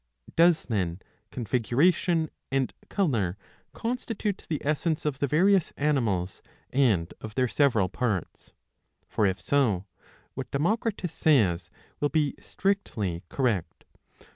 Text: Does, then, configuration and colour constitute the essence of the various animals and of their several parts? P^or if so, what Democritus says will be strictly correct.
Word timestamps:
Does, 0.35 0.63
then, 0.63 0.99
configuration 1.29 2.31
and 2.51 2.73
colour 2.89 3.37
constitute 3.71 4.43
the 4.49 4.59
essence 4.65 5.05
of 5.05 5.19
the 5.19 5.27
various 5.27 5.69
animals 5.77 6.41
and 6.71 7.13
of 7.21 7.35
their 7.35 7.47
several 7.47 7.87
parts? 7.87 8.51
P^or 9.13 9.29
if 9.29 9.39
so, 9.39 9.85
what 10.33 10.49
Democritus 10.49 11.13
says 11.13 11.69
will 11.99 12.09
be 12.09 12.33
strictly 12.39 13.21
correct. 13.29 13.85